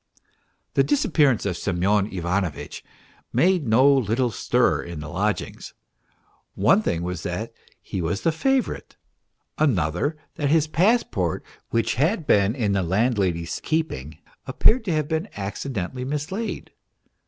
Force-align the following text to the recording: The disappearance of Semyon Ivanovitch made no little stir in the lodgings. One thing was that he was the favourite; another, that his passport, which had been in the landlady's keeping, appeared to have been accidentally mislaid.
The 0.73 0.83
disappearance 0.83 1.45
of 1.45 1.57
Semyon 1.57 2.07
Ivanovitch 2.11 2.83
made 3.31 3.67
no 3.67 3.87
little 3.93 4.31
stir 4.31 4.81
in 4.81 4.99
the 4.99 5.07
lodgings. 5.09 5.75
One 6.55 6.81
thing 6.81 7.03
was 7.03 7.21
that 7.21 7.53
he 7.79 8.01
was 8.01 8.21
the 8.21 8.31
favourite; 8.31 8.95
another, 9.59 10.17
that 10.37 10.49
his 10.49 10.65
passport, 10.65 11.43
which 11.69 11.93
had 12.01 12.25
been 12.25 12.55
in 12.55 12.71
the 12.71 12.81
landlady's 12.81 13.61
keeping, 13.63 14.17
appeared 14.47 14.85
to 14.85 14.91
have 14.91 15.07
been 15.07 15.29
accidentally 15.37 16.03
mislaid. 16.03 16.71